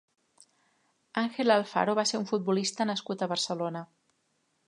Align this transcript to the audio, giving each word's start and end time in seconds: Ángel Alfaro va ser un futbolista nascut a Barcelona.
Ángel 1.23 1.51
Alfaro 1.57 1.95
va 2.01 2.07
ser 2.13 2.21
un 2.21 2.25
futbolista 2.31 2.89
nascut 2.93 3.21
a 3.27 3.31
Barcelona. 3.35 3.85